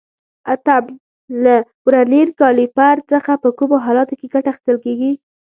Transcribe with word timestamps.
اتم: 0.53 0.83
له 1.43 1.55
ورنیر 1.85 2.27
کالیپر 2.39 2.95
څخه 3.11 3.31
په 3.43 3.49
کومو 3.57 3.77
حالاتو 3.85 4.13
کې 4.19 4.27
ګټه 4.33 4.47
اخیستل 4.51 4.77
کېږي؟ 4.85 5.11